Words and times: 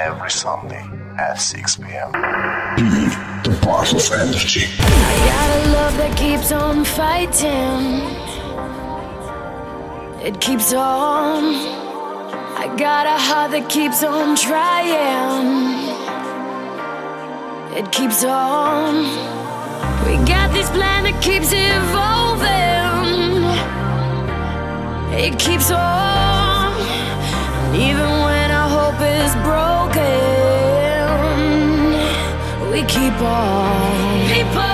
Every 0.00 0.30
Sunday 0.30 0.82
at 1.18 1.34
6 1.34 1.76
p.m. 1.76 2.10
Be 2.74 2.88
the 3.44 3.58
part 3.60 3.92
of 3.92 4.10
energy. 4.10 4.64
I 4.80 5.14
got 5.28 5.48
a 5.56 5.72
love 5.74 5.96
that 5.98 6.16
keeps 6.16 6.50
on 6.52 6.86
fighting. 6.86 8.08
It 10.26 10.40
keeps 10.40 10.72
on. 10.72 11.44
I 12.56 12.74
got 12.78 13.04
a 13.04 13.18
heart 13.18 13.50
that 13.50 13.68
keeps 13.68 14.02
on 14.02 14.36
trying. 14.36 15.60
It 17.76 17.92
keeps 17.92 18.24
on. 18.24 19.04
We 20.06 20.16
got 20.24 20.50
this 20.54 20.70
plan 20.70 21.04
that 21.04 21.20
keeps 21.20 21.52
evolving. 21.52 22.48
It 25.12 25.38
keeps 25.38 25.70
on. 25.70 26.72
And 27.66 27.76
even 27.76 28.08
when 28.24 28.50
our 28.50 28.68
hope 28.70 29.02
is 29.02 29.34
broken 29.44 29.79
we 32.80 32.86
keep 32.86 33.20
on. 33.20 34.28
Keep 34.28 34.69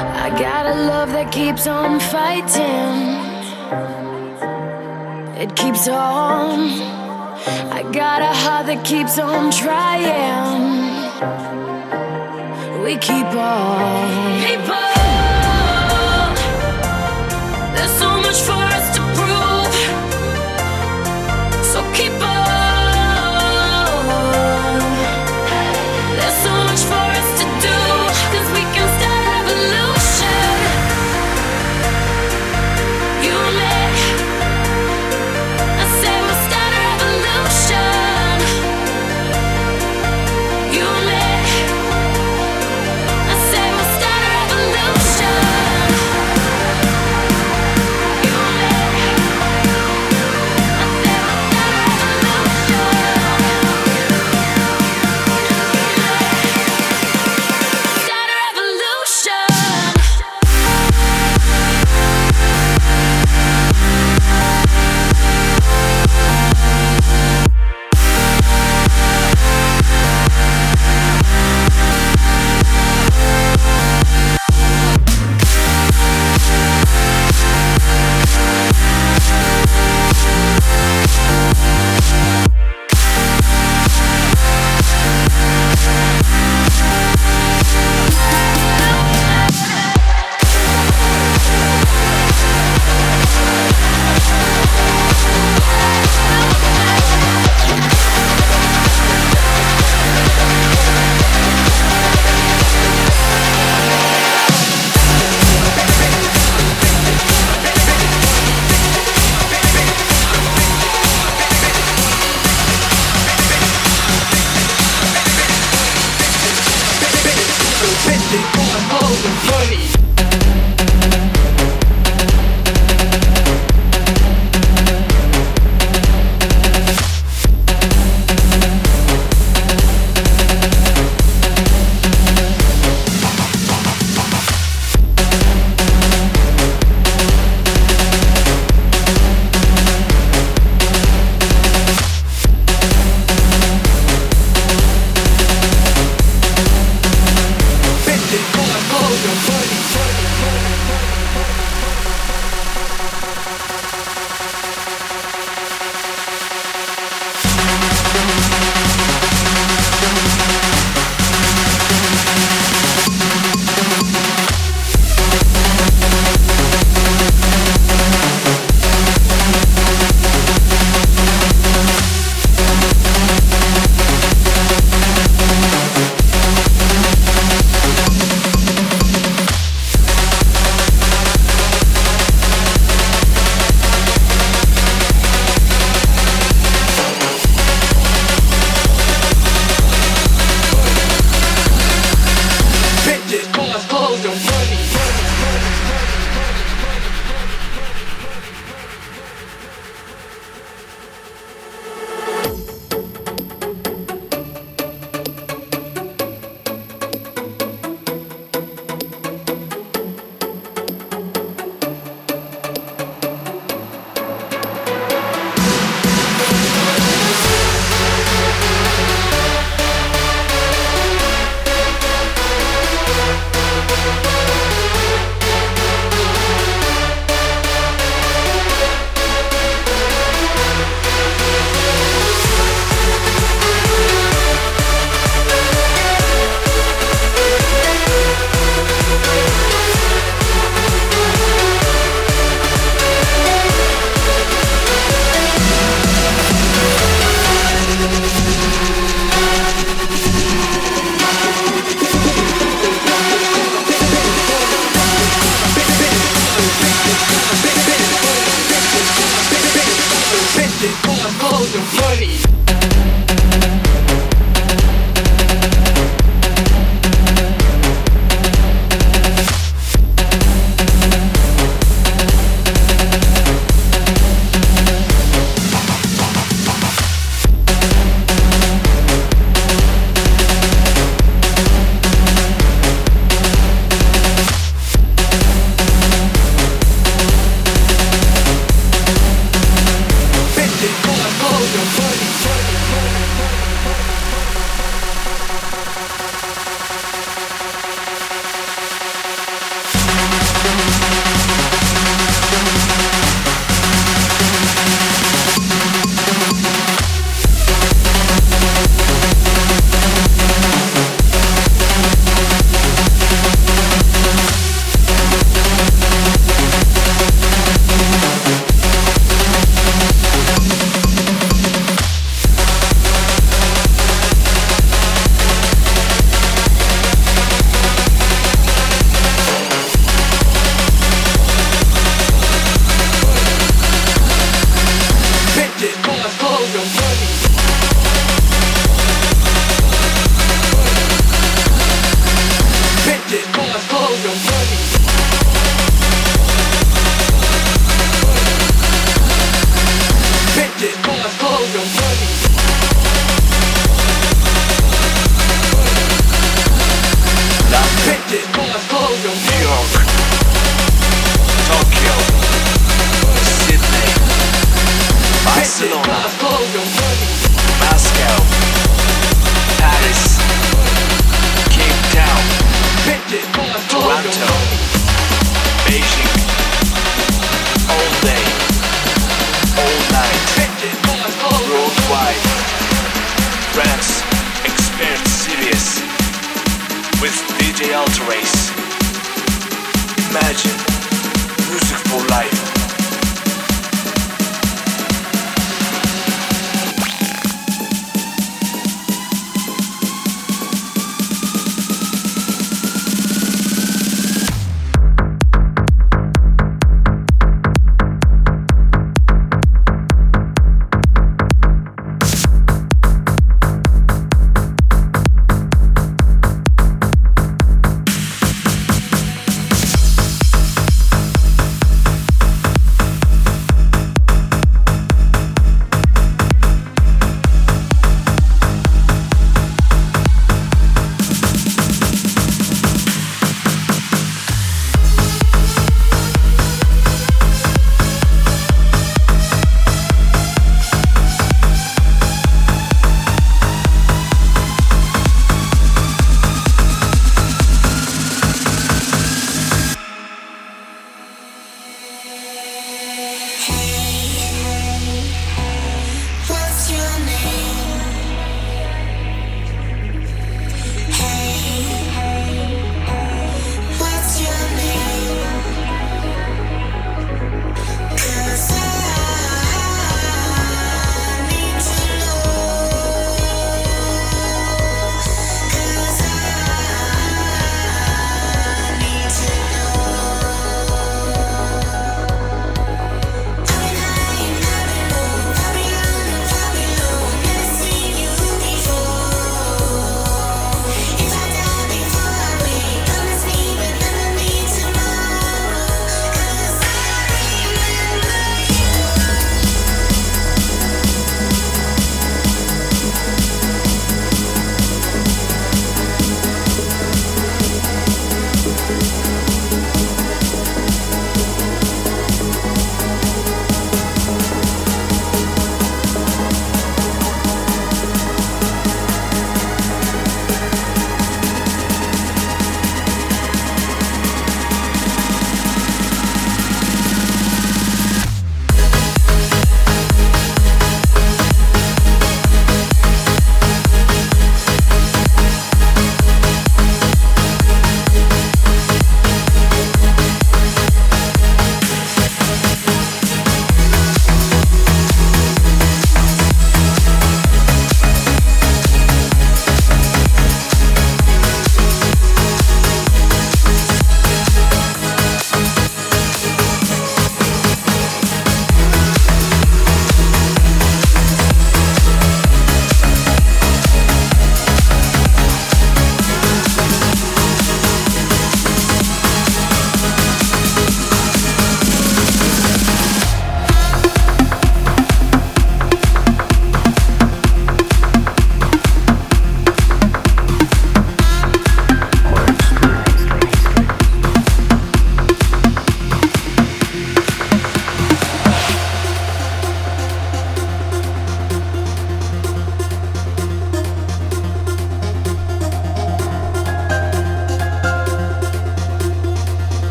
I 0.00 0.30
got 0.38 0.66
a 0.66 0.74
love 0.74 1.12
that 1.12 1.32
keeps 1.32 1.66
on 1.66 2.00
fighting. 2.00 3.28
It 5.40 5.54
keeps 5.56 5.88
on. 5.88 6.58
I 7.72 7.82
got 7.92 8.22
a 8.22 8.32
heart 8.32 8.66
that 8.66 8.84
keeps 8.84 9.18
on 9.18 9.50
trying. 9.50 10.88
We 12.84 12.96
keep 12.96 13.26
on. 13.34 14.87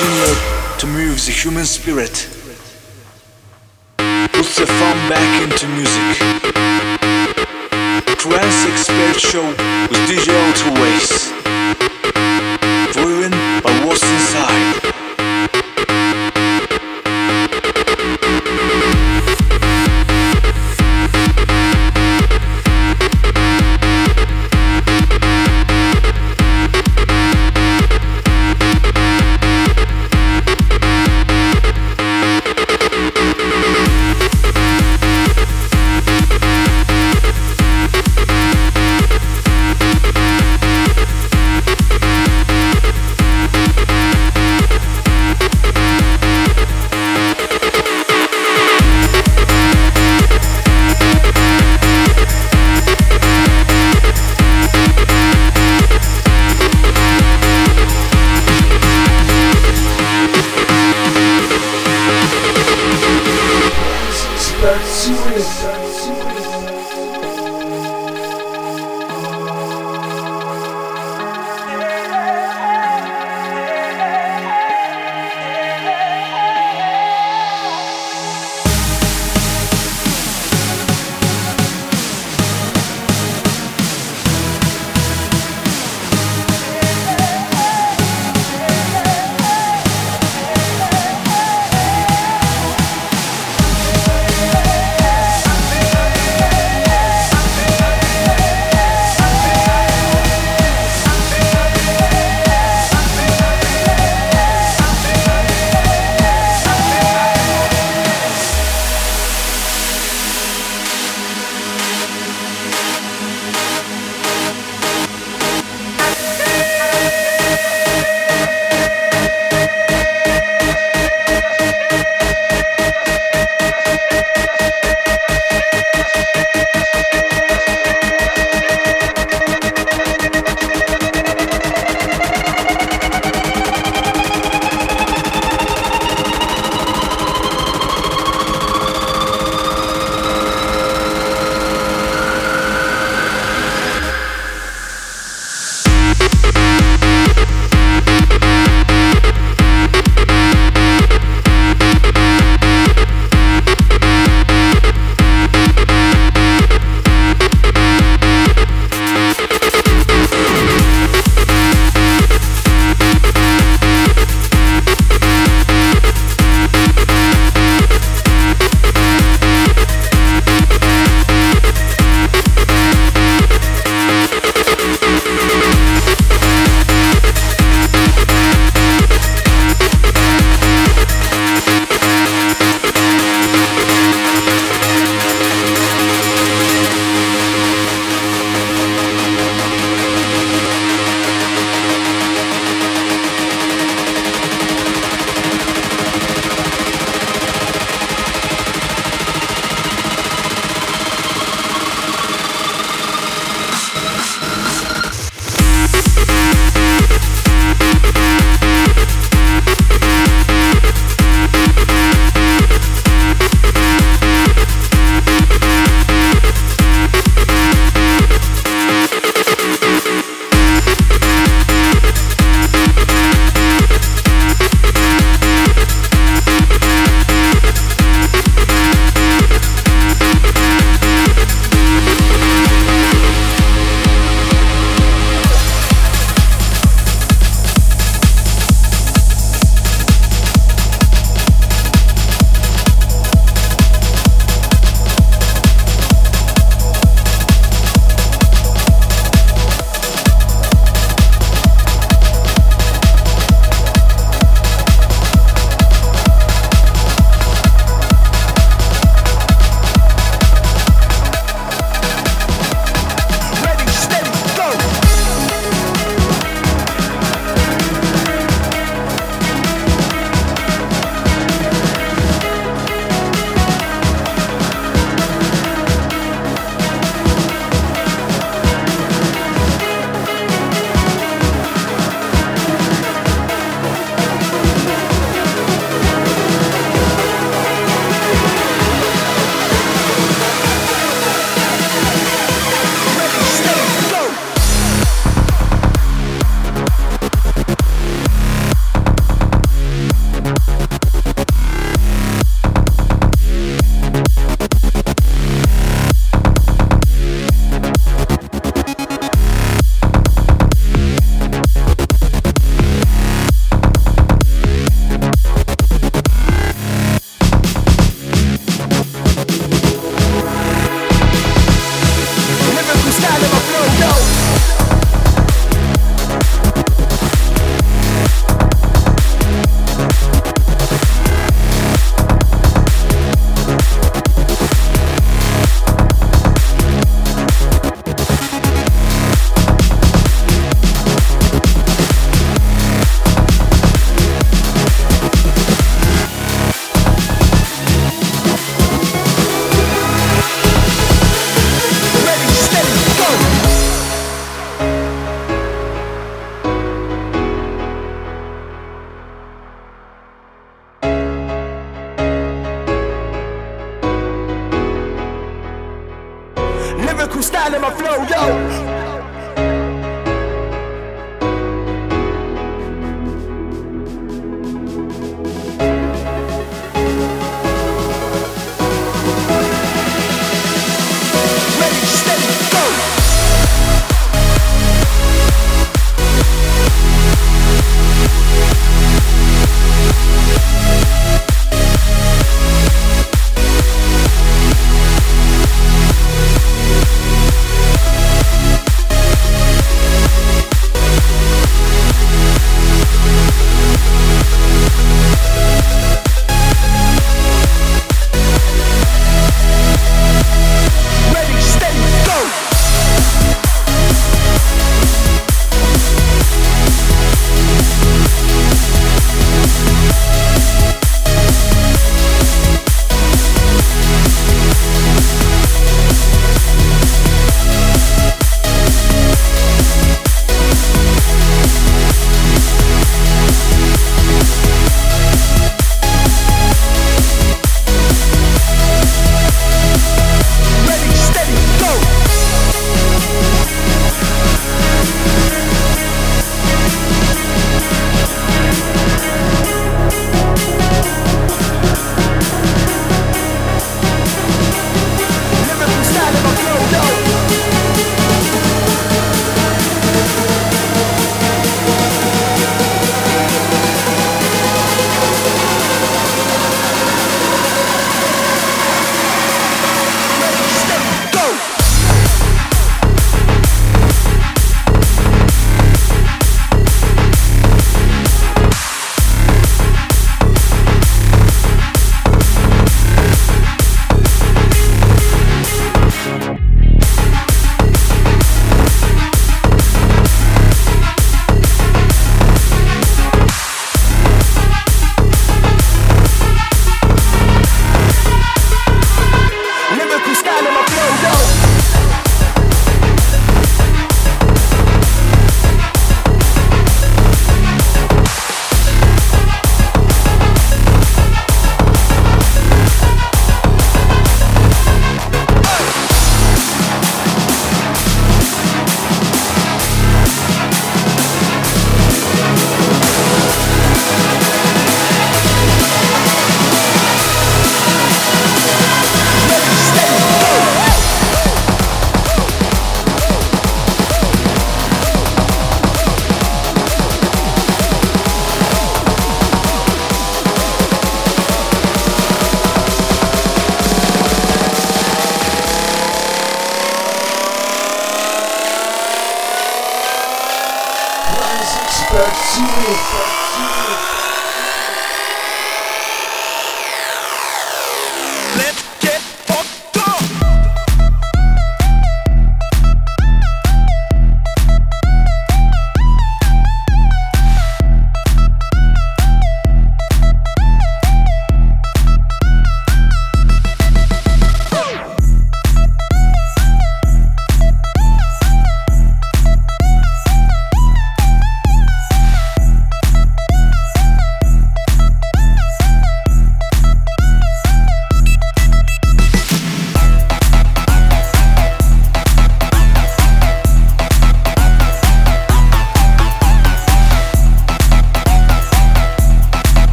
engineered 0.00 0.78
to 0.78 0.86
move 0.86 1.24
the 1.26 1.32
human 1.32 1.64
spirit. 1.64 2.28
Puts 4.32 4.56
the 4.56 4.66
fun 4.66 4.96
back 5.08 5.42
into 5.42 5.66
music. 5.68 6.16
Trance 8.18 8.66
expert 8.66 9.20
show 9.20 9.46
with 9.90 10.08
digital 10.08 10.34
Alterace. 10.34 11.39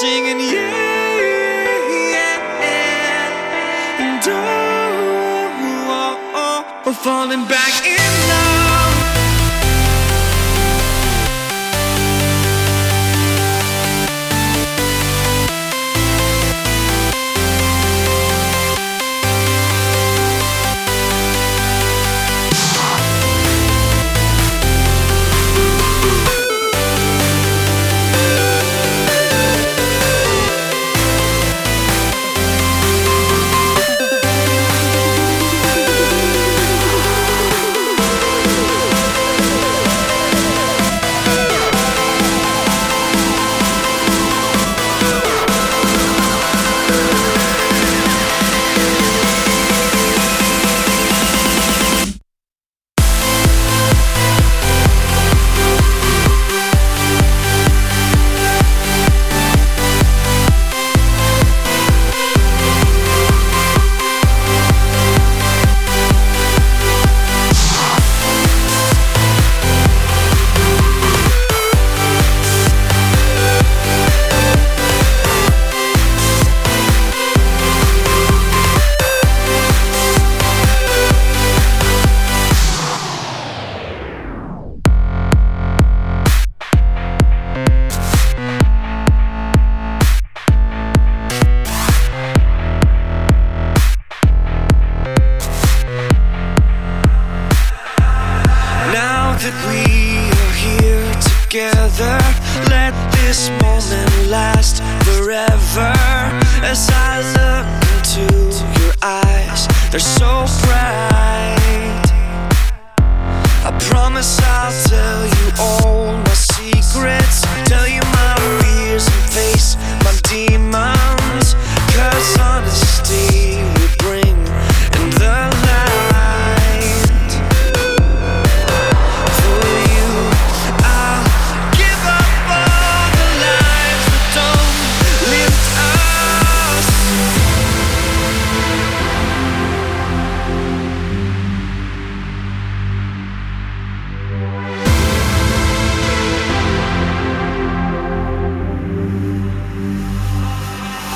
singing, 0.00 0.40
yeah, 0.40 1.18
yeah, 2.14 2.38
and 4.00 4.24
oh, 4.26 4.32
oh, 5.90 6.32
oh, 6.34 6.82
oh 6.86 6.92
falling 6.94 7.44
back 7.46 7.86
in. 7.86 8.01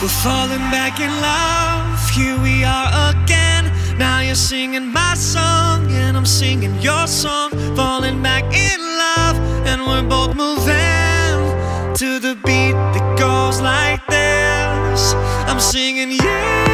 We're 0.07 0.23
falling 0.23 0.70
back 0.70 1.01
in 1.01 1.11
love, 1.20 2.11
here 2.11 2.41
we 2.41 2.62
are 2.62 3.11
again. 3.11 3.73
Now 3.99 4.20
you're 4.20 4.37
singing 4.37 4.93
my 4.93 5.15
song, 5.15 5.91
and 5.91 6.16
I'm 6.16 6.24
singing 6.24 6.81
your 6.81 7.09
song. 7.09 7.51
Falling 7.74 8.23
back 8.23 8.45
in 8.55 8.81
love, 8.81 9.37
and 9.66 9.83
we're 9.85 10.09
both 10.09 10.37
moving 10.37 11.97
to 11.97 12.20
the 12.20 12.39
beat 12.45 12.77
that 12.95 13.19
goes 13.19 13.61
like 13.61 14.07
this. 14.07 15.12
I'm 15.49 15.59
singing 15.59 16.12
you. 16.12 16.23
Yeah. 16.23 16.65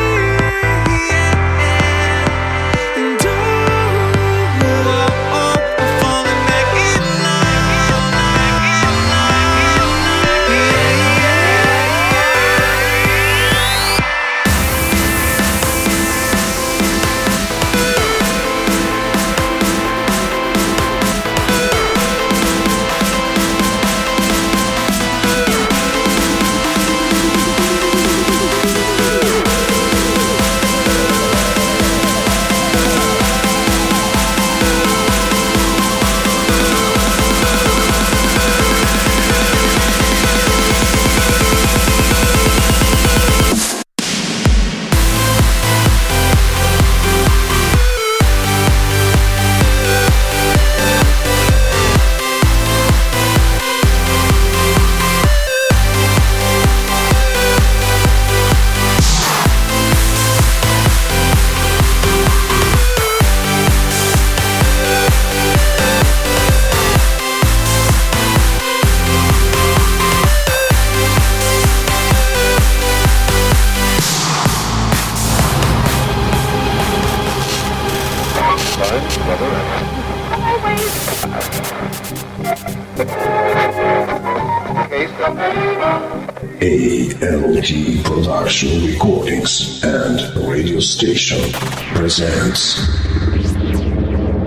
Presents 92.15 92.77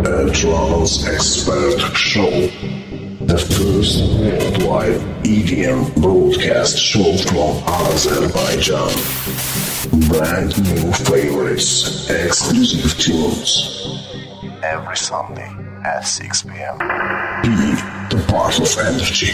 a 0.05 0.29
Expert 1.11 1.79
Show, 1.97 2.29
the 3.25 3.39
first 3.39 4.01
worldwide 4.19 5.01
EDM 5.25 5.95
broadcast 5.99 6.77
show 6.77 7.17
from 7.17 7.57
Azerbaijan. 7.67 8.93
Brand 10.07 10.63
new 10.63 10.91
favorites, 10.93 12.07
exclusive 12.07 12.99
tunes. 12.99 13.97
Every 14.61 14.97
Sunday 14.97 15.51
at 15.83 16.01
6 16.01 16.43
p.m. 16.43 16.77
Be 16.77 18.15
the 18.15 18.23
part 18.27 18.59
of 18.59 18.77
energy. 18.77 19.33